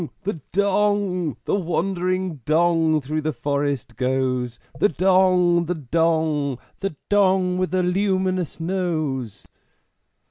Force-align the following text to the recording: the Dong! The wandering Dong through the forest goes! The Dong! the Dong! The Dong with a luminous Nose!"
the 0.23 0.41
Dong! 0.51 1.37
The 1.45 1.53
wandering 1.53 2.37
Dong 2.37 3.01
through 3.01 3.21
the 3.21 3.31
forest 3.33 3.97
goes! 3.97 4.57
The 4.79 4.89
Dong! 4.89 5.65
the 5.67 5.75
Dong! 5.75 6.57
The 6.79 6.95
Dong 7.07 7.59
with 7.59 7.71
a 7.75 7.83
luminous 7.83 8.59
Nose!" 8.59 9.45